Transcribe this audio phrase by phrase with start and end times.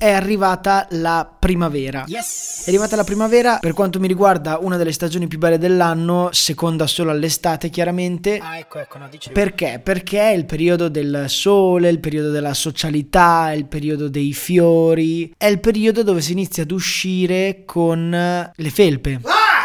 [0.00, 2.04] è arrivata la primavera.
[2.06, 2.62] Yes!
[2.64, 6.86] È arrivata la primavera, per quanto mi riguarda, una delle stagioni più belle dell'anno, seconda
[6.86, 8.38] solo all'estate chiaramente.
[8.38, 9.34] Ah, ecco, ecco, no, dicevi.
[9.34, 9.78] Perché?
[9.84, 15.44] Perché è il periodo del sole, il periodo della socialità, il periodo dei fiori, è
[15.44, 19.20] il periodo dove si inizia ad uscire con le felpe,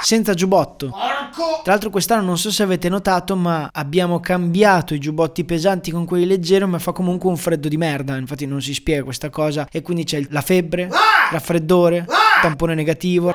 [0.05, 0.89] senza giubbotto.
[0.89, 1.61] Porco!
[1.63, 6.05] Tra l'altro quest'anno non so se avete notato, ma abbiamo cambiato i giubbotti pesanti con
[6.05, 9.68] quelli leggeri, ma fa comunque un freddo di merda, infatti non si spiega questa cosa.
[9.71, 10.89] E quindi c'è la febbre,
[11.32, 12.05] raffreddore,
[12.41, 13.33] tampone negativo,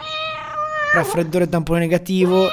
[0.95, 2.49] raffreddore, tampone negativo,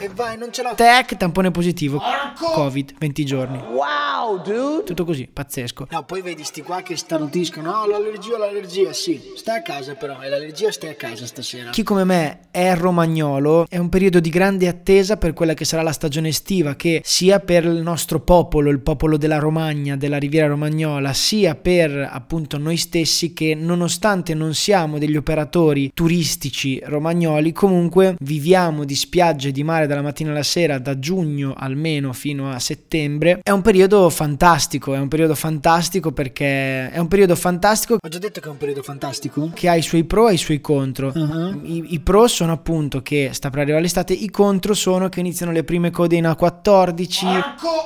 [0.00, 0.74] E vai, non ce l'ho.
[0.76, 2.52] tech, tampone positivo, Porco!
[2.52, 3.58] covid, 20 giorni.
[3.58, 4.84] Wow, dude!
[4.84, 5.88] Tutto così, pazzesco.
[5.90, 7.68] No, poi vedi sti qua che starnutiscono.
[7.70, 9.20] No, l'allergia, l'allergia, sì.
[9.34, 11.70] Stai a casa però, e l'allergia stai a casa stasera.
[11.70, 15.82] Chi come me è romagnolo è un periodo di grande attesa per quella che sarà
[15.82, 20.46] la stagione estiva, che sia per il nostro popolo, il popolo della Romagna, della Riviera
[20.46, 28.14] Romagnola, sia per appunto noi stessi che nonostante non siamo degli operatori turistici romagnoli, comunque
[28.20, 32.58] viviamo di spiagge e di mare dalla mattina alla sera, da giugno almeno fino a
[32.60, 33.40] settembre.
[33.42, 38.18] È un periodo fantastico, è un periodo fantastico perché è un periodo fantastico Ho già
[38.18, 39.50] detto che è un periodo fantastico.
[39.54, 41.12] che ha i suoi pro e i suoi contro.
[41.14, 41.60] Uh-huh.
[41.64, 45.52] I, i pro sono appunto che sta per arrivare l'estate, i contro sono che iniziano
[45.52, 47.26] le prime code in A14.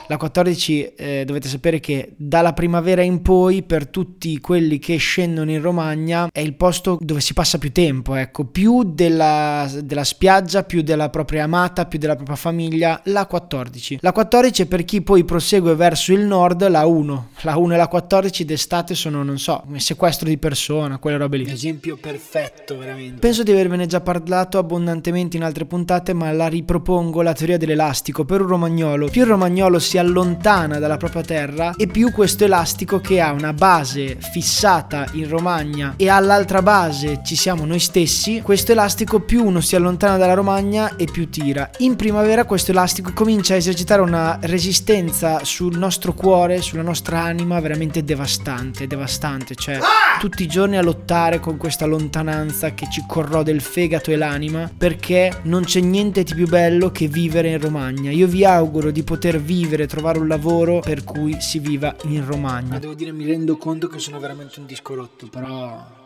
[0.09, 5.51] La 14 eh, dovete sapere che dalla primavera in poi per tutti quelli che scendono
[5.51, 10.65] in Romagna è il posto dove si passa più tempo, ecco, più della, della spiaggia,
[10.65, 13.99] più della propria amata, più della propria famiglia, la 14.
[14.01, 17.29] La 14 è per chi poi prosegue verso il nord, la 1.
[17.43, 21.37] La 1 e la 14 d'estate sono, non so, come sequestro di persona, quelle robe
[21.37, 21.51] lì.
[21.51, 23.19] Esempio perfetto, veramente.
[23.19, 28.25] Penso di avervene già parlato abbondantemente in altre puntate, ma la ripropongo la teoria dell'elastico.
[28.25, 33.01] Per un romagnolo, più il romagnolo si allontana dalla propria terra e più questo elastico
[33.01, 38.73] che ha una base fissata in Romagna e all'altra base ci siamo noi stessi, questo
[38.73, 41.69] elastico più uno si allontana dalla Romagna e più tira.
[41.83, 47.59] In primavera questo elastico comincia a esercitare una resistenza sul nostro cuore, sulla nostra anima
[47.59, 49.81] veramente devastante, devastante, cioè
[50.21, 54.71] tutti i giorni a lottare con questa lontananza che ci corrode il fegato e l'anima
[54.79, 58.13] perché non c'è niente di più bello che vivere in Romagna.
[58.13, 62.27] Io vi auguro di poter vivere, trovare un lavoro per cui si viva in Ma
[62.27, 62.79] Romagna.
[62.79, 66.02] devo dire, mi rendo conto che sono veramente un disco rotto, però...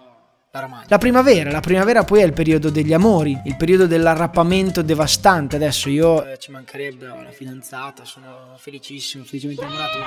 [0.56, 0.84] La Romagna.
[0.88, 5.56] La primavera, la primavera poi è il periodo degli amori, il periodo dell'arrappamento devastante.
[5.56, 9.98] Adesso io Eh, ci mancherebbe ho la fidanzata, sono felicissimo, felicemente innamorato.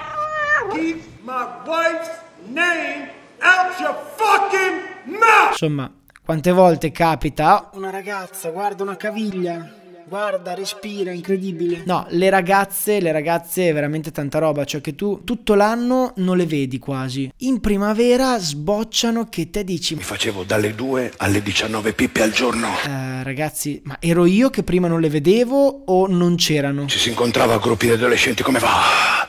[0.74, 2.10] Keep my wife's
[2.48, 3.10] name
[3.42, 5.52] out your fucking mouth!
[5.52, 5.92] insomma,
[6.26, 9.78] quante volte capita Una ragazza, guarda una caviglia,
[10.10, 11.84] guarda, respira, incredibile.
[11.86, 16.36] No, le ragazze, le ragazze è veramente tanta roba, cioè che tu tutto l'anno non
[16.36, 17.32] le vedi quasi.
[17.38, 22.68] In primavera sbocciano che te dici Mi facevo dalle 2 alle 19 pippe al giorno.
[22.88, 26.88] "Eh, ragazzi, ma ero io che prima non le vedevo o non c'erano?
[26.88, 29.28] Ci si incontrava a gruppi di adolescenti come va.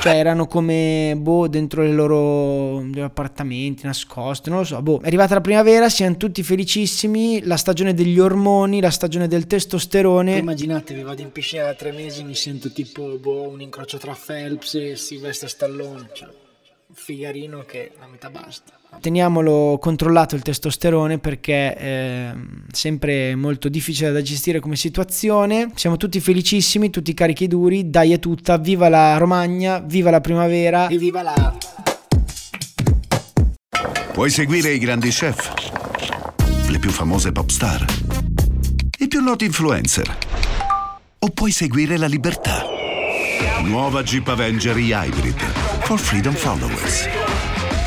[0.00, 5.00] Cioè erano come boh dentro i loro appartamenti nascosti, non lo so, boh.
[5.02, 10.38] È arrivata la primavera, siamo tutti felicissimi, la stagione degli ormoni, la stagione del testosterone.
[10.38, 14.74] Immaginatevi, vado in piscina da tre mesi, mi sento tipo boh, un incrocio tra Phelps
[14.74, 16.08] e Sylvester Stallone.
[16.14, 16.28] Cioè,
[16.92, 18.72] figarino che la metà basta.
[19.00, 22.34] Teniamolo controllato il testosterone perché è
[22.72, 25.70] sempre molto difficile da gestire come situazione.
[25.74, 30.88] Siamo tutti felicissimi, tutti carichi duri, dai è tutta, viva la Romagna, viva la primavera.
[30.88, 31.56] E viva la...
[34.12, 35.52] Puoi seguire i grandi chef,
[36.68, 37.84] le più famose pop star,
[38.98, 40.18] i più noti influencer.
[41.20, 42.64] O puoi seguire la libertà.
[43.62, 47.08] Nuova Jeep Avenger e-Hybrid for Freedom Followers.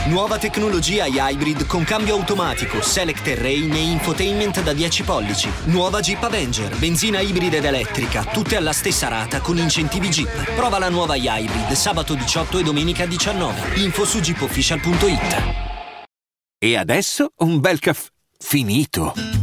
[0.08, 5.50] Nuova tecnologia hybrid con cambio automatico, select terrain e infotainment da 10 pollici.
[5.66, 10.54] Nuova Jeep Avenger, benzina ibrida ed elettrica, tutte alla stessa rata con incentivi Jeep.
[10.54, 13.80] Prova la nuova hybrid sabato 18 e domenica 19.
[13.80, 15.44] Info su jeepofficial.it.
[16.58, 19.43] E adesso un bel caffè finito.